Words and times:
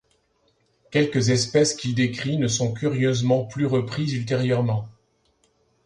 Quelques 0.89 1.29
espèces 1.29 1.75
qu'ils 1.75 1.93
décrit 1.93 2.39
ne 2.39 2.47
sont 2.47 2.73
curieusement 2.73 3.45
plus 3.45 3.67
reprises 3.67 4.15
ultérieurement. 4.15 4.89